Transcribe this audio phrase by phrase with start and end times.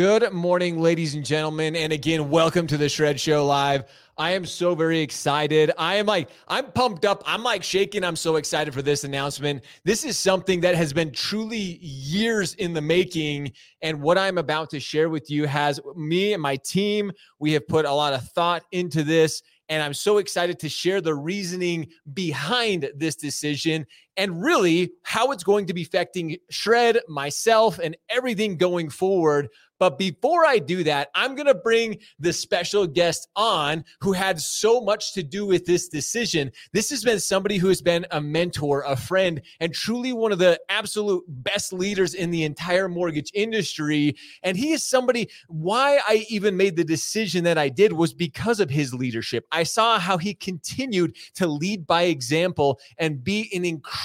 [0.00, 1.76] Good morning, ladies and gentlemen.
[1.76, 3.84] And again, welcome to the Shred Show Live.
[4.16, 5.72] I am so very excited.
[5.76, 7.22] I am like, I'm pumped up.
[7.26, 8.02] I'm like shaking.
[8.02, 9.62] I'm so excited for this announcement.
[9.84, 13.52] This is something that has been truly years in the making.
[13.82, 17.68] And what I'm about to share with you has me and my team, we have
[17.68, 19.42] put a lot of thought into this.
[19.68, 23.84] And I'm so excited to share the reasoning behind this decision
[24.16, 29.48] and really how it's going to be affecting Shred, myself, and everything going forward.
[29.78, 34.38] But before I do that, I'm going to bring the special guest on who had
[34.38, 36.52] so much to do with this decision.
[36.74, 40.38] This has been somebody who has been a mentor, a friend, and truly one of
[40.38, 44.16] the absolute best leaders in the entire mortgage industry.
[44.42, 48.60] And he is somebody, why I even made the decision that I did was because
[48.60, 49.46] of his leadership.
[49.50, 53.99] I saw how he continued to lead by example and be an incredible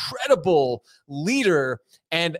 [1.08, 1.80] leader.
[2.12, 2.38] And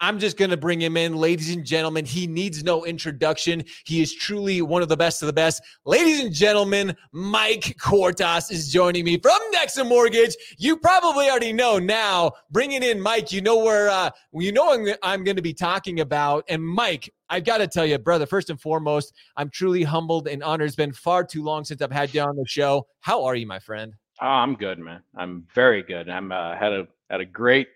[0.00, 1.16] I'm just going to bring him in.
[1.16, 3.64] Ladies and gentlemen, he needs no introduction.
[3.84, 5.62] He is truly one of the best of the best.
[5.86, 10.36] Ladies and gentlemen, Mike Kortas is joining me from Nexa Mortgage.
[10.58, 12.32] You probably already know now.
[12.50, 16.00] Bringing in Mike, you know where uh, you know I'm, I'm going to be talking
[16.00, 16.44] about.
[16.48, 20.42] And Mike, I've got to tell you, brother, first and foremost, I'm truly humbled and
[20.42, 20.66] honored.
[20.66, 22.86] It's been far too long since I've had you on the show.
[23.00, 23.94] How are you, my friend?
[24.20, 25.02] Oh, I'm good, man.
[25.16, 26.08] I'm very good.
[26.08, 27.68] I'm uh, had a had a great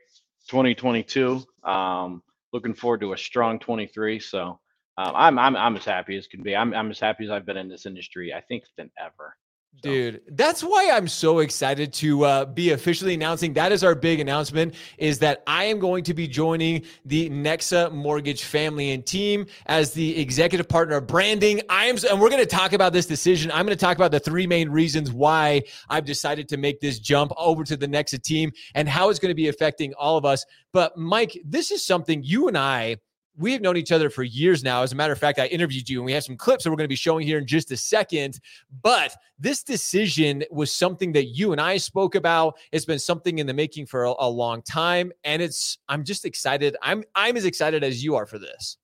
[0.49, 1.45] 2022.
[1.65, 4.21] Um, looking forward to a strong 23.
[4.21, 4.59] So
[4.99, 6.57] um, I'm I'm I'm as happy as can be.
[6.57, 8.33] I'm I'm as happy as I've been in this industry.
[8.33, 9.37] I think than ever.
[9.83, 13.55] Dude, that's why I'm so excited to uh, be officially announcing.
[13.55, 17.91] That is our big announcement: is that I am going to be joining the Nexa
[17.91, 21.63] Mortgage family and team as the executive partner of branding.
[21.71, 23.51] I am, and we're going to talk about this decision.
[23.53, 26.99] I'm going to talk about the three main reasons why I've decided to make this
[26.99, 30.27] jump over to the Nexa team and how it's going to be affecting all of
[30.27, 30.45] us.
[30.73, 32.97] But Mike, this is something you and I
[33.41, 34.83] we have known each other for years now.
[34.83, 36.77] As a matter of fact, I interviewed you and we have some clips that we're
[36.77, 38.39] going to be showing here in just a second.
[38.83, 42.59] But this decision was something that you and I spoke about.
[42.71, 45.11] It's been something in the making for a, a long time.
[45.25, 46.77] And it's, I'm just excited.
[46.83, 48.77] I'm, I'm as excited as you are for this.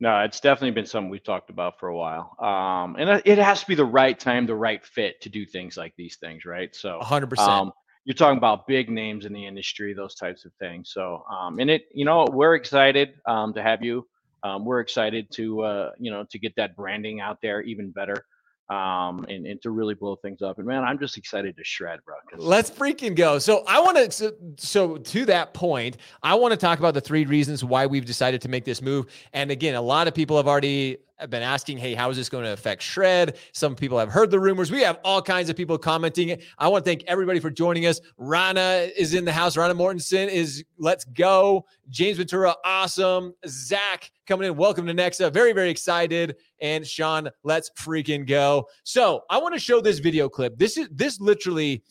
[0.00, 2.34] No, it's definitely been something we've talked about for a while.
[2.40, 5.76] Um, and it has to be the right time, the right fit to do things
[5.76, 6.74] like these things, right?
[6.74, 7.38] So 100%.
[7.38, 7.72] Um,
[8.04, 10.90] you're talking about big names in the industry, those types of things.
[10.92, 14.06] So, um, and it, you know, we're excited um, to have you.
[14.42, 18.26] Um, we're excited to, uh, you know, to get that branding out there even better
[18.68, 20.58] um, and, and to really blow things up.
[20.58, 22.14] And man, I'm just excited to shred, bro.
[22.36, 23.38] Let's freaking go.
[23.38, 27.00] So I want to, so, so, to that point, I want to talk about the
[27.00, 29.06] three reasons why we've decided to make this move.
[29.32, 32.28] And again, a lot of people have already have been asking, hey, how is this
[32.28, 33.38] going to affect Shred?
[33.52, 34.70] Some people have heard the rumors.
[34.70, 36.38] We have all kinds of people commenting.
[36.58, 38.00] I want to thank everybody for joining us.
[38.16, 39.56] Rana is in the house.
[39.56, 41.64] Rana Mortensen is let's go.
[41.88, 43.34] James Ventura, awesome.
[43.46, 44.56] Zach coming in.
[44.56, 45.32] Welcome to Nexa.
[45.32, 46.36] Very, very excited.
[46.60, 48.66] And Sean, let's freaking go.
[48.84, 50.58] So I want to show this video clip.
[50.58, 51.82] This is this literally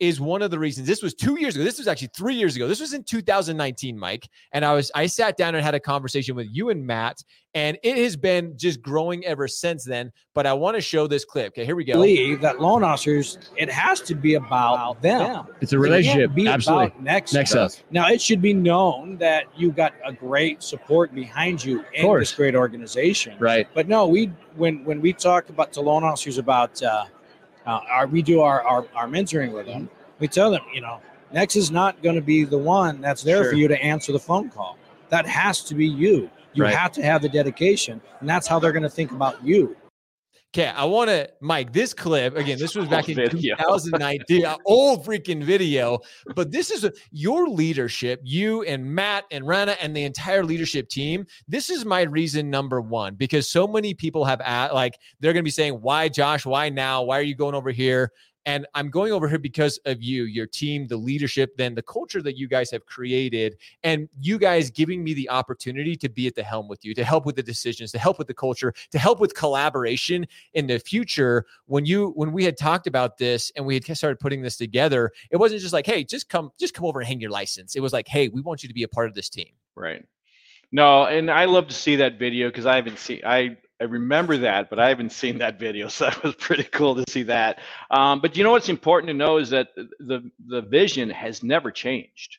[0.00, 2.56] is one of the reasons this was two years ago this was actually three years
[2.56, 5.80] ago this was in 2019 mike and i was i sat down and had a
[5.80, 7.22] conversation with you and matt
[7.54, 11.24] and it has been just growing ever since then but i want to show this
[11.24, 11.92] clip okay here we go.
[11.92, 15.46] Believe that loan officers it has to be about them.
[15.60, 16.92] It's a relationship be absolutely.
[17.00, 21.62] Next next us now it should be known that you got a great support behind
[21.62, 23.36] you in this great organization.
[23.38, 23.68] Right.
[23.74, 27.04] But no we when when we talk about to loan officers about uh,
[27.66, 29.88] uh, our, we do our, our, our mentoring with them.
[30.18, 31.00] We tell them, you know,
[31.32, 33.52] Next is not going to be the one that's there sure.
[33.52, 34.76] for you to answer the phone call.
[35.10, 36.30] That has to be you.
[36.52, 36.74] You right.
[36.74, 39.76] have to have the dedication, and that's how they're going to think about you.
[40.52, 45.44] Okay, I want to, Mike, this clip, again, this was back in 2019, old freaking
[45.44, 46.00] video,
[46.34, 50.88] but this is a, your leadership, you and Matt and Rana and the entire leadership
[50.88, 51.24] team.
[51.46, 55.44] This is my reason number one, because so many people have, at, like, they're going
[55.44, 56.44] to be saying, why, Josh?
[56.44, 57.04] Why now?
[57.04, 58.10] Why are you going over here?
[58.46, 62.22] And I'm going over here because of you, your team, the leadership, then the culture
[62.22, 66.34] that you guys have created, and you guys giving me the opportunity to be at
[66.34, 68.98] the helm with you, to help with the decisions, to help with the culture, to
[68.98, 71.44] help with collaboration in the future.
[71.66, 75.12] When you when we had talked about this and we had started putting this together,
[75.30, 77.76] it wasn't just like, hey, just come, just come over and hang your license.
[77.76, 79.50] It was like, hey, we want you to be a part of this team.
[79.74, 80.04] Right.
[80.72, 84.36] No, and I love to see that video because I haven't seen I I remember
[84.38, 87.60] that, but I haven't seen that video, so that was pretty cool to see that.
[87.90, 91.70] Um, but you know what's important to know is that the the vision has never
[91.70, 92.38] changed.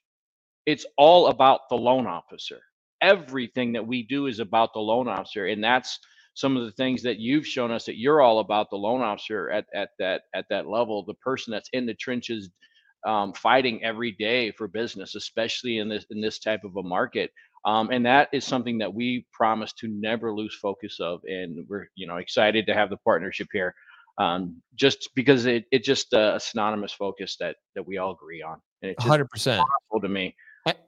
[0.65, 2.59] It's all about the loan officer.
[3.01, 5.99] Everything that we do is about the loan officer, and that's
[6.35, 9.49] some of the things that you've shown us that you're all about the loan officer
[9.49, 12.49] at at that at that level, the person that's in the trenches
[13.05, 17.31] um, fighting every day for business, especially in this in this type of a market.
[17.65, 21.21] Um, and that is something that we promise to never lose focus of.
[21.25, 23.75] And we're you know excited to have the partnership here,
[24.17, 28.41] um, just because it it just uh, a synonymous focus that that we all agree
[28.41, 28.57] on.
[28.81, 29.63] And it's hundred percent
[30.01, 30.35] to me.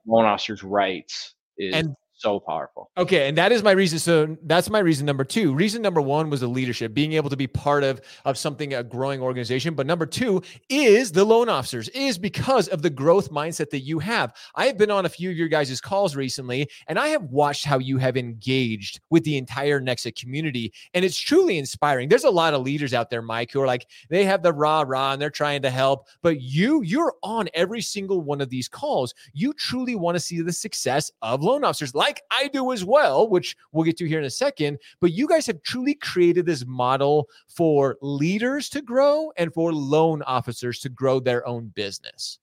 [0.06, 2.90] Loan officers' rights is and so powerful.
[2.98, 4.00] Okay, and that is my reason.
[4.00, 5.54] So that's my reason number two.
[5.54, 8.84] Reason number one was the leadership, being able to be part of of something a
[8.84, 9.76] growing organization.
[9.76, 14.00] But number two is the loan officers, is because of the growth mindset that you
[14.00, 14.34] have.
[14.56, 17.66] I have been on a few of your guys' calls recently, and I have watched
[17.66, 22.08] how you have engaged with the entire Nexa community, and it's truly inspiring.
[22.08, 24.86] There's a lot of leaders out there, Mike, who are like they have the rah
[24.88, 28.70] rah and they're trying to help, but you you're on every single one of these
[28.70, 29.14] calls.
[29.34, 32.86] You truly want to see the success of loan officers, like like I do as
[32.86, 34.78] well, which we'll get to here in a second.
[35.00, 40.22] But you guys have truly created this model for leaders to grow and for loan
[40.24, 42.38] officers to grow their own business.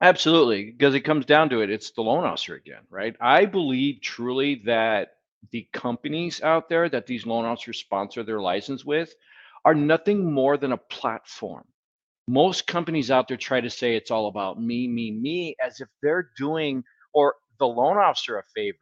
[0.00, 1.70] Absolutely, because it comes down to it.
[1.70, 3.14] It's the loan officer again, right?
[3.20, 5.16] I believe truly that
[5.50, 9.14] the companies out there that these loan officers sponsor their license with
[9.64, 11.64] are nothing more than a platform.
[12.28, 15.88] Most companies out there try to say it's all about me, me, me, as if
[16.02, 16.82] they're doing
[17.12, 18.76] or the loan officer a favor,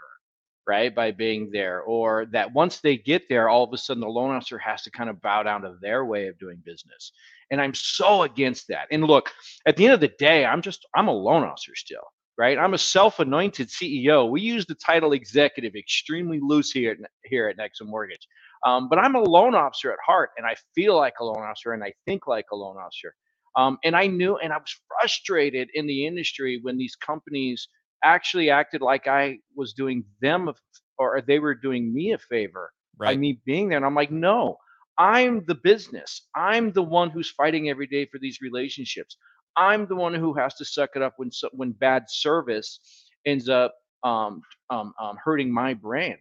[0.66, 4.08] right, by being there, or that once they get there, all of a sudden the
[4.08, 7.12] loan officer has to kind of bow down to their way of doing business.
[7.50, 8.88] And I'm so against that.
[8.90, 9.30] And look,
[9.66, 12.04] at the end of the day, I'm just, I'm a loan officer still,
[12.38, 12.58] right?
[12.58, 14.30] I'm a self-anointed CEO.
[14.30, 18.26] We use the title executive extremely loose here, here at Nexa Mortgage.
[18.66, 21.74] Um, but I'm a loan officer at heart, and I feel like a loan officer,
[21.74, 23.14] and I think like a loan officer.
[23.56, 27.68] Um, and I knew, and I was frustrated in the industry when these companies
[28.04, 30.54] actually acted like I was doing them a,
[30.98, 33.14] or they were doing me a favor right.
[33.14, 33.76] by me being there.
[33.78, 34.56] And I'm like, no,
[34.98, 36.28] I'm the business.
[36.36, 39.16] I'm the one who's fighting every day for these relationships.
[39.56, 42.80] I'm the one who has to suck it up when when bad service
[43.26, 43.74] ends up
[44.04, 46.18] um, um, um, hurting my brand.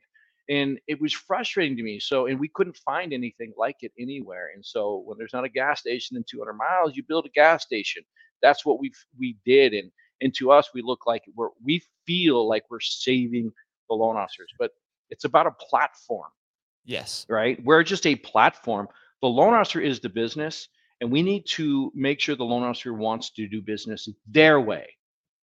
[0.49, 1.99] And it was frustrating to me.
[1.99, 4.49] So, and we couldn't find anything like it anywhere.
[4.55, 7.63] And so, when there's not a gas station in 200 miles, you build a gas
[7.63, 8.03] station.
[8.41, 9.73] That's what we we did.
[9.73, 9.91] And
[10.21, 13.51] and to us, we look like we're we feel like we're saving
[13.89, 14.71] the loan officers, but
[15.09, 16.29] it's about a platform.
[16.85, 17.25] Yes.
[17.29, 17.63] Right.
[17.63, 18.87] We're just a platform.
[19.21, 20.69] The loan officer is the business,
[21.01, 24.87] and we need to make sure the loan officer wants to do business their way,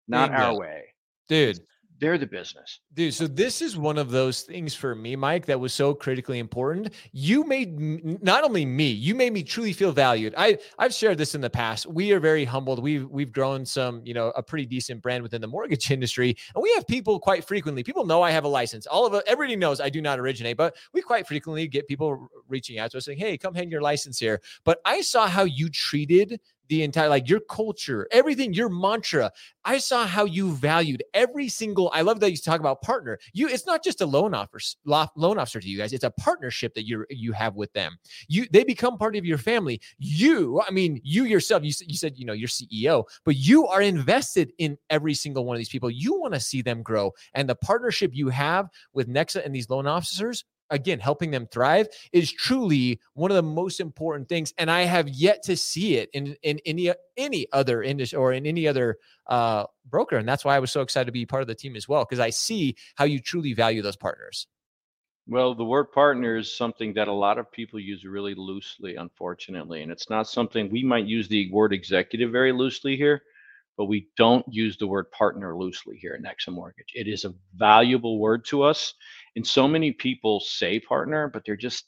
[0.08, 0.44] not Bingo.
[0.44, 0.84] our way.
[1.28, 1.61] Dude,
[1.98, 2.81] they're the business.
[2.94, 6.38] Dude, so this is one of those things for me, Mike, that was so critically
[6.38, 6.93] important.
[7.12, 10.34] You made not only me, you made me truly feel valued.
[10.37, 11.87] I I've shared this in the past.
[11.87, 12.82] We are very humbled.
[12.82, 16.62] We've we've grown some, you know, a pretty decent brand within the mortgage industry, and
[16.62, 17.82] we have people quite frequently.
[17.82, 18.87] People know I have a license.
[18.87, 22.78] All of everybody knows I do not originate, but we quite frequently get people reaching
[22.78, 25.69] out to us saying, "Hey, come hang your license here." But I saw how you
[25.69, 29.30] treated the entire like your culture, everything, your mantra.
[29.64, 31.90] I saw how you valued every single.
[31.92, 33.18] I love that you talk about partner.
[33.32, 35.92] You, it's not just a loan officer, loan officer to you guys.
[35.92, 37.96] It's a partnership that you you have with them.
[38.28, 39.80] You, they become part of your family.
[39.99, 41.64] You, I mean, you yourself.
[41.64, 45.56] You you said you know you're CEO, but you are invested in every single one
[45.56, 45.90] of these people.
[45.90, 49.70] You want to see them grow, and the partnership you have with Nexa and these
[49.70, 54.70] loan officers again helping them thrive is truly one of the most important things and
[54.70, 58.66] i have yet to see it in in any any other industry or in any
[58.66, 61.54] other uh, broker and that's why i was so excited to be part of the
[61.54, 64.46] team as well because i see how you truly value those partners
[65.28, 69.82] well the word partner is something that a lot of people use really loosely unfortunately
[69.82, 73.23] and it's not something we might use the word executive very loosely here
[73.76, 76.92] but we don't use the word partner loosely here at Nexa Mortgage.
[76.94, 78.94] It is a valuable word to us.
[79.37, 81.85] And so many people say partner, but they're just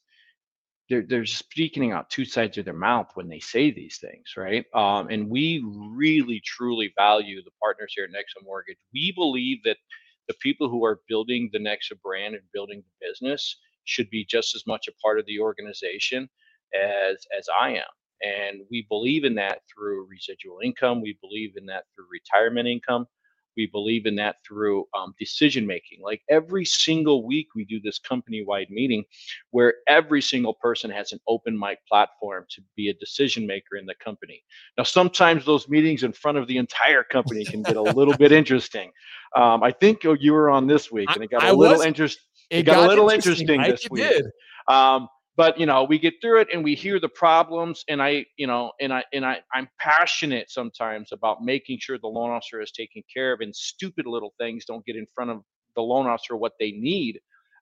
[0.89, 4.67] they're they're speaking out two sides of their mouth when they say these things, right?
[4.75, 8.79] Um, and we really truly value the partners here at Nexa Mortgage.
[8.93, 9.79] We believe that
[10.29, 14.55] the people who are building the Nexa brand and building the business should be just
[14.55, 16.29] as much a part of the organization
[16.75, 17.85] as as I am.
[18.23, 21.03] And we believe in that through residual income.
[21.03, 23.07] We believe in that through retirement income.
[23.59, 26.01] We believe in that through um, decision making.
[26.01, 29.05] Like every single week, we do this company wide meeting
[29.51, 33.85] where every single person has an open mic platform to be a decision maker in
[33.85, 34.43] the company.
[34.79, 38.33] Now, sometimes those meetings in front of the entire company can get a little bit
[38.41, 38.93] interesting.
[39.37, 42.23] Um, I think you were on this week, and it got a little interesting.
[42.51, 44.09] It, it, got, got a little interesting, interesting this week.
[44.09, 44.27] Did.
[44.69, 45.09] Um,
[45.39, 48.47] but you know we get through it and we hear the problems and i you
[48.47, 52.73] know and i and i i'm passionate sometimes about making sure the loan officer is
[52.73, 55.41] taken care of and stupid little things don't get in front of
[55.77, 57.19] the loan officer what they need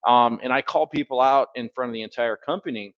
[0.09, 2.92] um, and i call people out in front of the entire company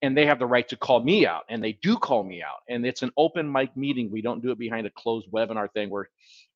[0.00, 2.60] and they have the right to call me out and they do call me out
[2.68, 4.12] and it's an open mic meeting.
[4.12, 6.08] We don't do it behind a closed webinar thing where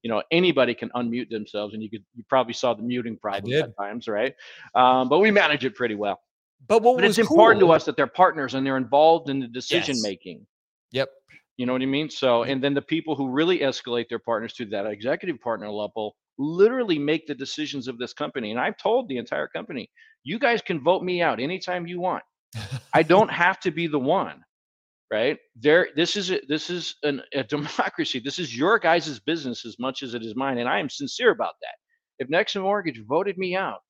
[0.03, 3.53] you know anybody can unmute themselves and you could you probably saw the muting problem
[3.53, 4.37] at times right?
[4.77, 6.21] Um, but we manage it pretty well
[6.69, 9.41] but what but it's cool, important to us that they're partners and they're involved in
[9.41, 10.03] the decision yes.
[10.03, 10.47] making.
[10.93, 11.09] Yep.
[11.57, 12.11] You know what I mean?
[12.11, 16.17] So, and then the people who really escalate their partners to that executive partner level
[16.39, 18.51] literally make the decisions of this company.
[18.51, 19.91] And I've told the entire company,
[20.25, 22.25] you guys can vote me out anytime you want.
[22.95, 24.43] I don't have to be the one,
[25.13, 25.39] right?
[25.57, 28.21] There, this is a, this is an, a democracy.
[28.21, 31.31] This is your guys' business as much as it is mine, and I am sincere
[31.31, 31.75] about that.
[32.19, 33.81] If Nexa Mortgage voted me out,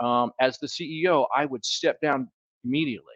[0.00, 2.28] um, as the CEO, I would step down
[2.64, 3.14] immediately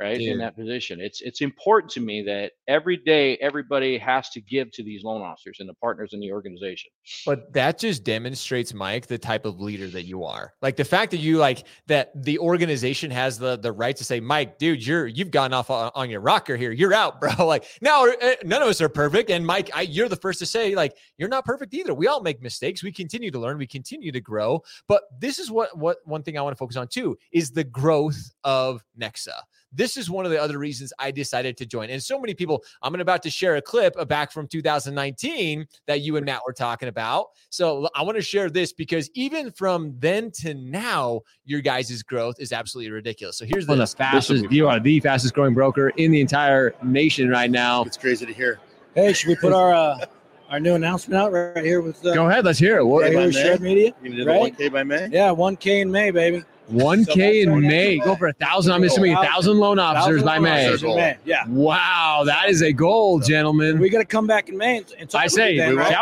[0.00, 1.00] right in that position.
[1.00, 5.22] It's it's important to me that every day everybody has to give to these loan
[5.22, 6.90] officers and the partners in the organization.
[7.26, 10.52] But that just demonstrates mike the type of leader that you are.
[10.62, 14.20] Like the fact that you like that the organization has the the right to say
[14.20, 16.72] mike dude you're you've gone off on, on your rocker here.
[16.72, 17.46] You're out bro.
[17.46, 19.30] Like now eh, none of us are perfect.
[19.30, 21.94] And mike I, you're the first to say like you're not perfect either.
[21.94, 22.82] We all make mistakes.
[22.82, 23.58] We continue to learn.
[23.58, 24.62] We continue to grow.
[24.86, 27.64] But this is what what one thing i want to focus on too is the
[27.64, 29.40] growth of nexa
[29.72, 31.90] this is one of the other reasons I decided to join.
[31.90, 36.16] And so many people, I'm about to share a clip back from 2019 that you
[36.16, 37.28] and Matt were talking about.
[37.50, 42.36] So I want to share this because even from then to now, your guys' growth
[42.38, 43.36] is absolutely ridiculous.
[43.38, 47.50] So here's the fastest, you are the fastest growing broker in the entire nation right
[47.50, 47.82] now.
[47.84, 48.60] It's crazy to hear.
[48.94, 50.06] Hey, should we put our uh,
[50.48, 52.04] our new announcement out right here with?
[52.04, 52.84] Uh, Go ahead, let's hear it.
[52.84, 53.94] What, right here Shred Media.
[54.02, 54.56] You right?
[54.56, 55.08] 1K by May.
[55.08, 56.42] Yeah, 1K in May, baby.
[56.70, 57.98] 1K in May.
[57.98, 58.72] Go for a thousand.
[58.72, 60.76] I'm assuming a thousand loan officers by May.
[60.82, 61.16] May.
[61.24, 61.46] Yeah.
[61.48, 63.78] Wow, that is a goal, gentlemen.
[63.78, 65.96] We got to come back in May and talk I say, right?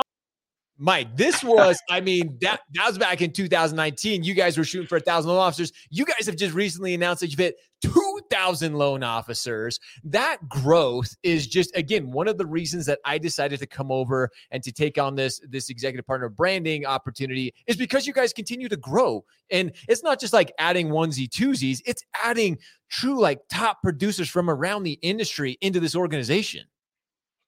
[0.79, 4.23] Mike, this was, I mean, that that was back in 2019.
[4.25, 5.73] You guys were shooting for a thousand loan officers.
[5.91, 9.81] You guys have just recently announced that you've hit 2,000 loan officers.
[10.05, 14.31] That growth is just, again, one of the reasons that I decided to come over
[14.51, 18.69] and to take on this this executive partner branding opportunity is because you guys continue
[18.69, 19.25] to grow.
[19.51, 22.59] And it's not just like adding onesie twosies; it's adding
[22.91, 26.65] true like top producers from around the industry into this organization.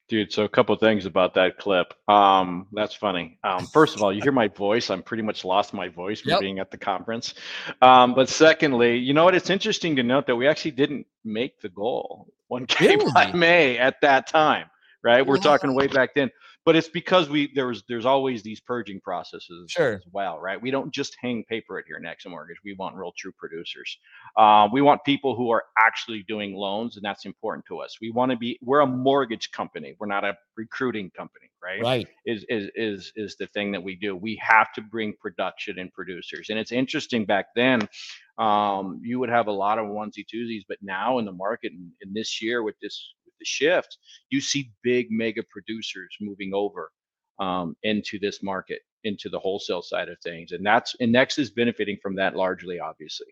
[0.09, 1.93] Dude, so a couple things about that clip.
[2.09, 3.39] Um, that's funny.
[3.45, 4.89] Um, first of all, you hear my voice.
[4.89, 6.41] I'm pretty much lost my voice from yep.
[6.41, 7.35] being at the conference.
[7.83, 9.35] Um, but secondly, you know what?
[9.35, 13.13] It's interesting to note that we actually didn't make the goal 1K really?
[13.13, 14.71] by May at that time,
[15.03, 15.27] right?
[15.27, 16.31] We're talking way back then
[16.69, 19.95] but it's because we there's there's always these purging processes sure.
[19.95, 20.61] as well, right?
[20.61, 22.59] We don't just hang paper at here Nexa Mortgage.
[22.63, 23.97] We want real true producers.
[24.37, 27.97] Uh, we want people who are actually doing loans, and that's important to us.
[28.03, 29.95] We want to be we're a mortgage company.
[29.99, 31.81] We're not a recruiting company, right?
[31.83, 32.09] Right.
[32.27, 34.15] Is is is is the thing that we do.
[34.15, 36.51] We have to bring production and producers.
[36.51, 37.89] And it's interesting back then.
[38.37, 41.91] Um, you would have a lot of onesie twosies, but now in the market in,
[42.03, 43.99] in this year with this the shift,
[44.31, 46.91] you see big mega producers moving over
[47.39, 51.51] um, into this market, into the wholesale side of things, and that's and Nex is
[51.51, 53.29] benefiting from that largely, obviously.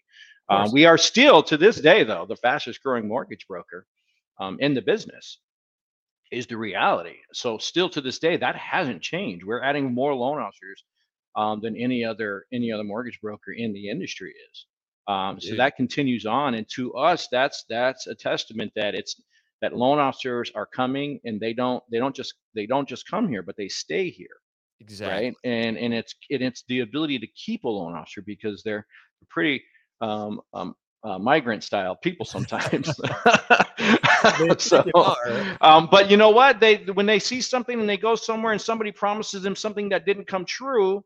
[0.48, 3.86] Um, we are still to this day, though, the fastest growing mortgage broker
[4.38, 5.38] um, in the business
[6.30, 7.16] is the reality.
[7.32, 9.44] So still to this day, that hasn't changed.
[9.44, 10.84] We're adding more loan officers
[11.34, 14.66] um, than any other any other mortgage broker in the industry is.
[15.08, 19.20] Um, so that continues on, and to us, that's that's a testament that it's
[19.62, 23.28] that loan officers are coming and they don't they don't just they don't just come
[23.28, 24.40] here but they stay here
[24.80, 25.26] exactly.
[25.26, 28.86] Right and and it's and it's the ability to keep a loan officer because they're
[29.28, 29.62] pretty
[30.00, 32.90] um, um, uh, migrant style people sometimes.
[34.58, 34.82] So,
[35.60, 36.58] um, but you know what?
[36.58, 40.04] They when they see something and they go somewhere and somebody promises them something that
[40.04, 41.04] didn't come true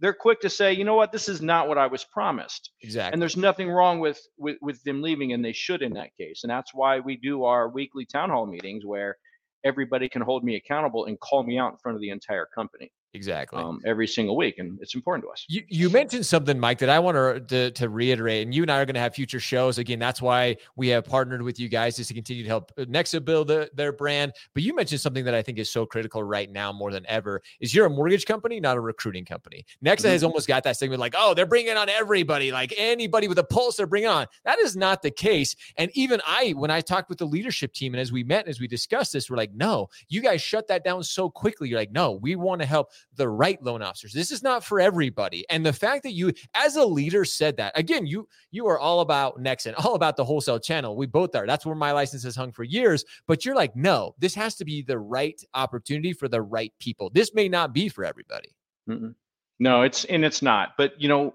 [0.00, 2.70] they're quick to say, you know what, this is not what I was promised.
[2.82, 3.12] Exactly.
[3.12, 6.40] And there's nothing wrong with, with with them leaving, and they should in that case.
[6.42, 9.16] And that's why we do our weekly town hall meetings where
[9.64, 12.90] everybody can hold me accountable and call me out in front of the entire company.
[13.12, 13.60] Exactly.
[13.60, 15.44] um, every single week, and it's important to us.
[15.48, 18.78] You, you mentioned something, Mike, that I want to, to, reiterate, and you and I
[18.80, 19.78] are going to have future shows.
[19.78, 23.24] Again, that's why we have partnered with you guys is to continue to help Nexa
[23.24, 24.32] build the, their brand.
[24.54, 27.42] But you mentioned something that I think is so critical right now more than ever:
[27.58, 29.66] is you're a mortgage company, not a recruiting company.
[29.84, 33.38] Nexa has almost got that segment like, oh, they're bringing on everybody, like anybody with
[33.40, 34.26] a pulse, they're bringing on.
[34.44, 35.56] That is not the case.
[35.76, 38.50] And even I, when I talked with the leadership team, and as we met, and
[38.50, 41.68] as we discussed this, we're like, no, you guys shut that down so quickly.
[41.68, 44.12] You're like, no, we want to help the right loan officers.
[44.12, 45.44] This is not for everybody.
[45.50, 49.00] And the fact that you, as a leader, said that again, you you are all
[49.00, 50.96] about Nexen, all about the wholesale channel.
[50.96, 51.46] We both are.
[51.46, 53.04] That's where my license has hung for years.
[53.26, 57.10] But you're like, no, this has to be the right opportunity for the right people.
[57.12, 58.54] This may not be for everybody.
[58.88, 59.14] Mm-mm.
[59.58, 60.70] No, it's and it's not.
[60.76, 61.34] But you know,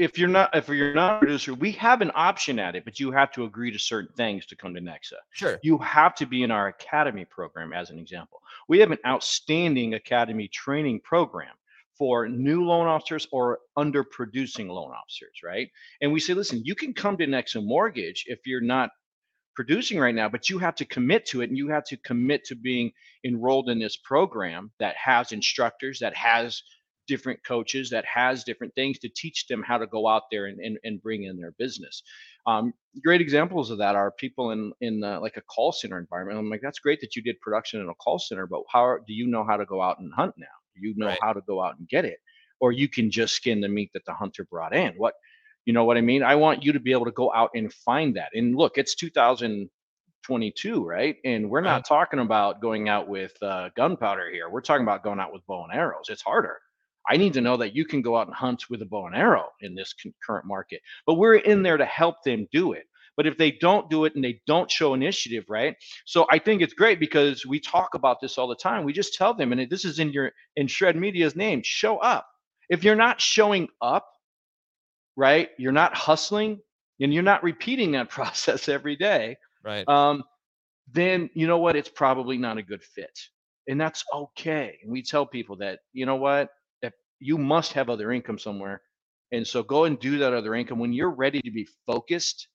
[0.00, 2.98] if you're not if you're not a producer, we have an option at it, but
[2.98, 5.20] you have to agree to certain things to come to Nexa.
[5.32, 5.60] Sure.
[5.62, 8.40] You have to be in our academy program, as an example.
[8.66, 11.54] We have an outstanding academy training program
[11.98, 15.68] for new loan officers or underproducing loan officers, right?
[16.00, 18.88] And we say, listen, you can come to Nexa Mortgage if you're not
[19.54, 22.44] producing right now, but you have to commit to it and you have to commit
[22.46, 22.90] to being
[23.26, 26.62] enrolled in this program that has instructors, that has
[27.10, 30.60] different coaches, that has different things to teach them how to go out there and,
[30.60, 32.02] and, and bring in their business.
[32.46, 32.72] Um,
[33.04, 36.38] great examples of that are people in in uh, like a call center environment.
[36.38, 39.14] I'm like, that's great that you did production in a call center, but how do
[39.14, 40.46] you know how to go out and hunt now?
[40.74, 41.22] Do you know Right.
[41.22, 42.18] how to go out and get it?
[42.60, 44.94] Or you can just skin the meat that the hunter brought in.
[44.96, 45.14] What
[45.66, 46.22] you know what I mean?
[46.22, 48.30] I want you to be able to go out and find that.
[48.34, 51.16] And look, it's 2022, right?
[51.24, 51.86] And we're not Right.
[51.86, 54.48] talking about going out with uh, gunpowder here.
[54.50, 56.06] We're talking about going out with bow and arrows.
[56.08, 56.58] It's harder.
[57.10, 59.16] I need to know that you can go out and hunt with a bow and
[59.16, 60.80] arrow in this current market.
[61.06, 62.84] But we're in there to help them do it.
[63.16, 65.74] But if they don't do it and they don't show initiative, right?
[66.06, 68.84] So I think it's great because we talk about this all the time.
[68.84, 72.26] We just tell them, and this is in your in Shred Media's name, show up.
[72.70, 74.06] If you're not showing up,
[75.16, 76.60] right, you're not hustling,
[77.00, 79.86] and you're not repeating that process every day, Right.
[79.88, 80.22] um,
[80.92, 81.76] then you know what?
[81.76, 83.18] It's probably not a good fit,
[83.68, 84.78] and that's okay.
[84.82, 86.50] And we tell people that you know what,
[87.20, 88.82] you must have other income somewhere,
[89.30, 92.48] and so go and do that other income when you're ready to be focused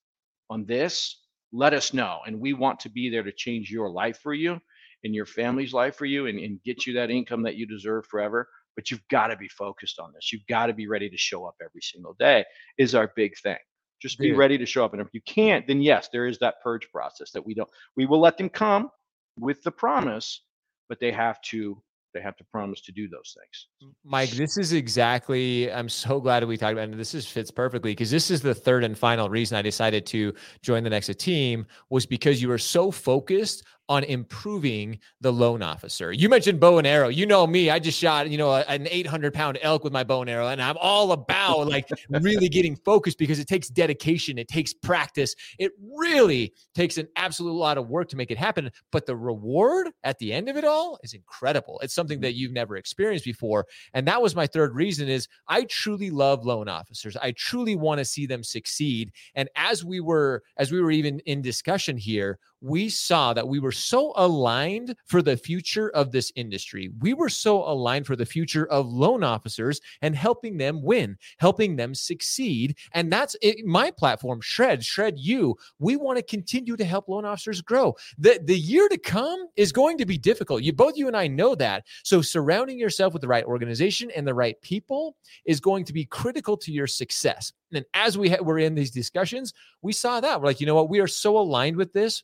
[0.50, 1.22] on this.
[1.52, 4.60] Let us know, and we want to be there to change your life for you
[5.04, 8.04] and your family's life for you, and, and get you that income that you deserve
[8.06, 8.48] forever.
[8.74, 10.32] But you've got to be focused on this.
[10.32, 12.44] You've got to be ready to show up every single day.
[12.76, 13.56] Is our big thing.
[14.02, 14.38] Just be Dude.
[14.38, 14.92] ready to show up.
[14.92, 17.70] And if you can't, then yes, there is that purge process that we don't.
[17.96, 18.90] We will let them come
[19.38, 20.42] with the promise,
[20.88, 21.80] but they have to.
[22.16, 23.92] They have to promise to do those things.
[24.02, 25.70] Mike, this is exactly.
[25.70, 28.54] I'm so glad we talked about, and this is fits perfectly because this is the
[28.54, 32.56] third and final reason I decided to join the Nexa team was because you were
[32.56, 36.12] so focused on improving the loan officer.
[36.12, 37.08] You mentioned bow and arrow.
[37.08, 37.70] You know me.
[37.70, 40.48] I just shot, you know, a- an 800 pound elk with my bow and arrow,
[40.48, 45.34] and I'm all about like really getting focused because it takes dedication, it takes practice,
[45.58, 48.70] it really takes an absolute lot of work to make it happen.
[48.90, 51.78] But the reward at the end of it all is incredible.
[51.82, 52.22] It's something mm-hmm.
[52.22, 53.66] that you've never experienced before.
[53.94, 57.16] And that was my third reason is I truly love loan officers.
[57.16, 59.12] I truly want to see them succeed.
[59.34, 63.58] And as we were as we were even in discussion here, we saw that we
[63.58, 66.90] were so aligned for the future of this industry.
[67.00, 71.76] We were so aligned for the future of loan officers and helping them win, helping
[71.76, 72.76] them succeed.
[72.92, 75.56] And that's it, my platform, Shred, Shred U.
[75.78, 77.94] We want to continue to help loan officers grow.
[78.18, 80.62] The, the year to come is going to be difficult.
[80.62, 81.84] You both you and I know that.
[82.04, 86.04] So surrounding yourself with the right organization and the right people is going to be
[86.04, 87.52] critical to your success.
[87.72, 90.40] And as we ha- were in these discussions, we saw that.
[90.40, 90.88] We're like, you know what?
[90.88, 92.22] We are so aligned with this.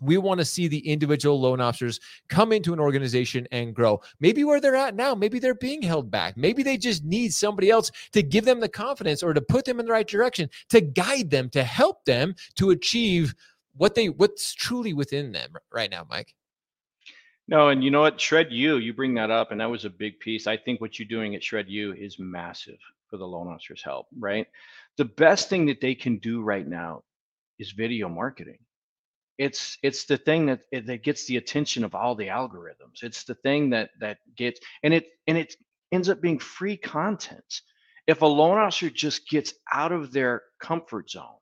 [0.00, 4.00] We want to see the individual loan officers come into an organization and grow.
[4.20, 6.36] Maybe where they're at now, maybe they're being held back.
[6.36, 9.80] Maybe they just need somebody else to give them the confidence or to put them
[9.80, 13.34] in the right direction, to guide them, to help them to achieve
[13.76, 16.34] what they what's truly within them right now, Mike.
[17.48, 18.20] No, and you know what?
[18.20, 20.46] Shred U, you bring that up, and that was a big piece.
[20.46, 24.06] I think what you're doing at Shred U is massive for the loan officers' help,
[24.18, 24.46] right?
[24.98, 27.04] The best thing that they can do right now
[27.58, 28.58] is video marketing.
[29.38, 33.02] It's it's the thing that that gets the attention of all the algorithms.
[33.02, 35.54] It's the thing that that gets and it and it
[35.92, 37.62] ends up being free content.
[38.06, 41.38] If a loan officer just gets out of their comfort zone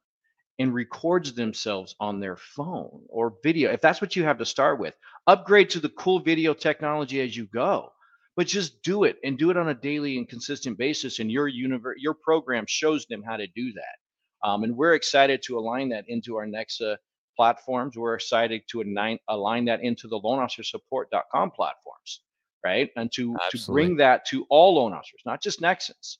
[0.58, 4.78] and records themselves on their phone or video, if that's what you have to start
[4.78, 4.94] with,
[5.26, 7.92] upgrade to the cool video technology as you go
[8.36, 11.48] but just do it and do it on a daily and consistent basis and your
[11.48, 15.88] universe your program shows them how to do that um, and we're excited to align
[15.88, 16.96] that into our nexa
[17.36, 22.20] platforms we're excited to align, align that into the loanofficersupport.com platforms
[22.66, 22.90] right?
[22.96, 26.16] And to to bring that to all loan officers, not just Nexans,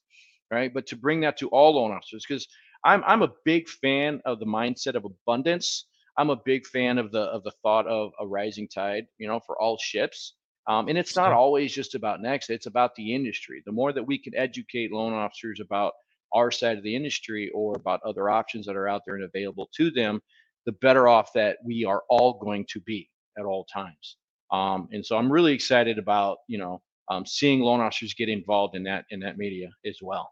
[0.51, 0.73] right?
[0.73, 2.47] But to bring that to all loan officers because
[2.85, 5.87] I'm I'm a big fan of the mindset of abundance.
[6.17, 9.41] I'm a big fan of the of the thought of a rising tide, you know,
[9.41, 10.35] for all ships.
[10.69, 13.63] Um, and it's not always just about Next; it's about the industry.
[13.67, 15.95] The more that we can educate loan officers about
[16.33, 19.69] our side of the industry or about other options that are out there and available
[19.77, 20.21] to them,
[20.67, 24.17] the better off that we are all going to be at all times.
[24.53, 28.77] Um, and so I'm really excited about you know um, seeing loan officers get involved
[28.77, 30.31] in that in that media as well.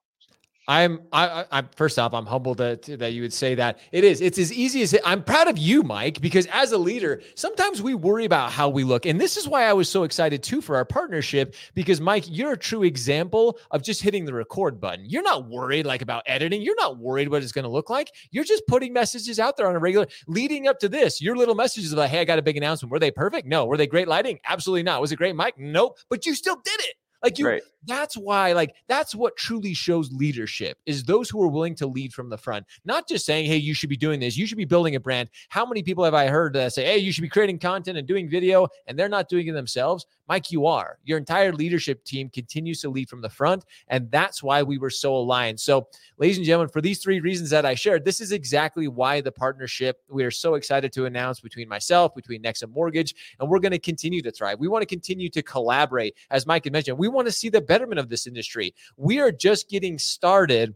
[0.66, 3.80] I'm I, I first off, I'm humbled that that you would say that.
[3.92, 4.20] It is.
[4.20, 7.82] It's as easy as it, I'm proud of you, Mike, because as a leader, sometimes
[7.82, 9.04] we worry about how we look.
[9.04, 12.52] And this is why I was so excited too for our partnership because Mike, you're
[12.52, 15.04] a true example of just hitting the record button.
[15.08, 16.62] You're not worried like about editing.
[16.62, 18.10] You're not worried what it's going to look like.
[18.30, 21.20] You're just putting messages out there on a regular leading up to this.
[21.20, 23.46] Your little messages of like, "Hey, I got a big announcement." Were they perfect?
[23.46, 23.66] No.
[23.66, 24.38] Were they great lighting?
[24.48, 25.02] Absolutely not.
[25.02, 25.54] Was it great, Mike?
[25.58, 25.98] Nope.
[26.08, 26.94] But you still did it.
[27.24, 27.62] Like you Right.
[27.86, 32.12] that's why like that's what truly shows leadership is those who are willing to lead
[32.12, 32.66] from the front.
[32.84, 34.36] Not just saying hey you should be doing this.
[34.36, 35.30] You should be building a brand.
[35.48, 38.06] How many people have i heard that say hey you should be creating content and
[38.06, 42.28] doing video and they're not doing it themselves mike you are your entire leadership team
[42.28, 45.86] continues to lead from the front and that's why we were so aligned so
[46.18, 49.32] ladies and gentlemen for these three reasons that i shared this is exactly why the
[49.32, 53.72] partnership we are so excited to announce between myself between nexa mortgage and we're going
[53.72, 54.58] to continue to thrive.
[54.58, 56.16] We want to continue to collaborate.
[56.30, 58.74] As Mike had mentioned, we want to see the betterment of this industry.
[58.96, 60.74] We are just getting started,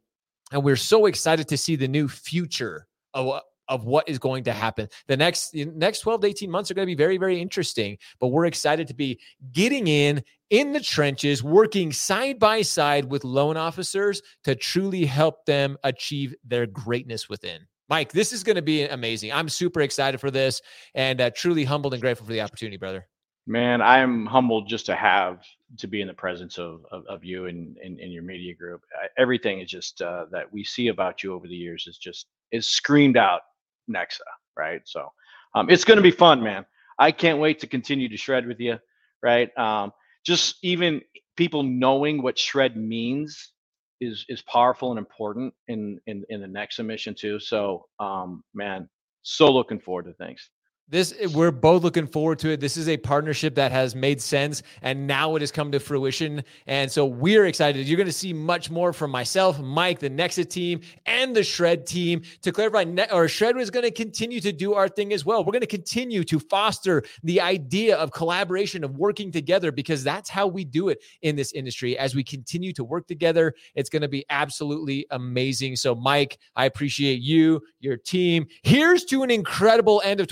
[0.53, 4.53] and we're so excited to see the new future of of what is going to
[4.53, 4.89] happen.
[5.07, 8.29] The next next 12 to 18 months are going to be very very interesting, but
[8.29, 9.19] we're excited to be
[9.53, 15.45] getting in in the trenches, working side by side with loan officers to truly help
[15.45, 17.61] them achieve their greatness within.
[17.89, 19.33] Mike, this is going to be amazing.
[19.33, 20.61] I'm super excited for this
[20.95, 23.07] and uh, truly humbled and grateful for the opportunity, brother.
[23.47, 25.43] Man, I'm humbled just to have
[25.79, 28.83] to be in the presence of of, of you and, and your media group.
[28.95, 32.27] I, everything is just uh, that we see about you over the years is just
[32.53, 33.41] is screamed out
[33.90, 34.20] Nexa,
[34.57, 34.83] right?
[34.87, 35.09] So
[35.55, 36.66] um, it's going to be fun, man.
[36.98, 38.79] I can't wait to continue to shred with you,
[39.22, 39.57] right?
[39.59, 39.92] Um,
[40.27, 41.03] just even
[41.37, 43.53] people knowing what shred means
[44.01, 47.40] is is powerful and important in in in the Nexa mission too.
[47.40, 48.88] So, um, man,
[49.22, 50.51] so looking forward to things.
[50.90, 52.61] This we're both looking forward to it.
[52.61, 56.42] This is a partnership that has made sense and now it has come to fruition.
[56.66, 57.87] And so we're excited.
[57.87, 61.87] You're going to see much more from myself, Mike, the Nexa team, and the Shred
[61.87, 62.22] team.
[62.40, 65.44] To clarify, Ne- or Shred is going to continue to do our thing as well.
[65.44, 70.31] We're going to continue to foster the idea of collaboration, of working together, because that's
[70.31, 71.98] how we do it in this industry.
[71.98, 75.77] As we continue to work together, it's going to be absolutely amazing.
[75.77, 78.46] So, Mike, I appreciate you, your team.
[78.62, 80.29] Here's to an incredible end of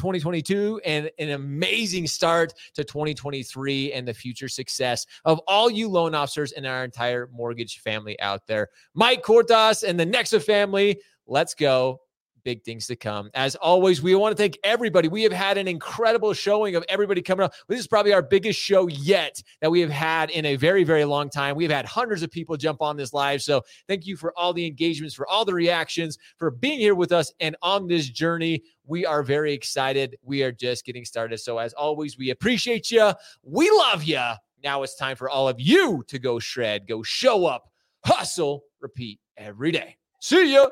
[0.47, 6.15] 2022 and an amazing start to 2023 and the future success of all you loan
[6.15, 8.69] officers and our entire mortgage family out there.
[8.95, 12.01] Mike Kortas and the Nexa family, let's go
[12.47, 13.29] big things to come.
[13.35, 15.09] As always, we want to thank everybody.
[15.09, 17.53] We have had an incredible showing of everybody coming up.
[17.67, 21.05] This is probably our biggest show yet that we have had in a very, very
[21.05, 21.57] long time.
[21.57, 23.43] We've had hundreds of people jump on this live.
[23.43, 27.11] So thank you for all the engagements, for all the reactions, for being here with
[27.11, 28.63] us and on this journey.
[28.85, 30.17] We are very excited.
[30.23, 31.39] We are just getting started.
[31.39, 33.13] So as always, we appreciate you.
[33.43, 34.23] We love you.
[34.63, 37.73] Now it's time for all of you to go shred, go show up,
[38.05, 39.97] hustle, repeat every day.
[40.21, 40.69] See ya.